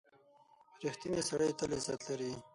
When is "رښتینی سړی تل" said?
0.83-1.71